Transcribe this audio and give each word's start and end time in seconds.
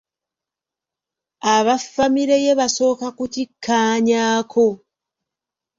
Aba 1.55 1.75
famire 1.91 2.37
ye 2.45 2.53
basooka 2.59 3.07
kukikkaanyaako. 3.17 4.65